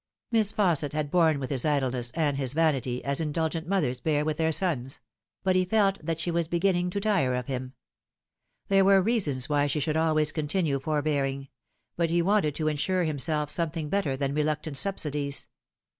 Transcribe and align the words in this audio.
Miss 0.31 0.51
Fausset 0.51 0.93
had 0.93 1.11
borne 1.11 1.39
with 1.39 1.51
his 1.51 1.63
idleness 1.63 2.09
and 2.15 2.35
his 2.35 2.53
vanity, 2.55 3.03
as 3.05 3.21
indulgent 3.21 3.67
mothers 3.67 3.99
bear 3.99 4.25
with 4.25 4.37
their 4.37 4.51
sons; 4.51 4.99
but 5.43 5.55
he 5.55 5.63
felt 5.63 6.03
that 6.03 6.19
she 6.19 6.31
was 6.31 6.47
beginning 6.47 6.89
to 6.89 6.99
tire 6.99 7.35
of 7.35 7.45
him. 7.45 7.73
There 8.67 8.83
were 8.83 9.03
reasons 9.03 9.47
why 9.47 9.67
she 9.67 9.79
should 9.79 9.97
always 9.97 10.31
continue 10.31 10.79
forbearing; 10.79 11.49
but 11.97 12.09
he 12.09 12.23
wanted 12.23 12.55
to 12.55 12.67
insure 12.67 13.03
himself 13.03 13.51
something 13.51 13.89
better 13.89 14.17
than 14.17 14.33
reluctant 14.33 14.75
subsidies. 14.75 15.45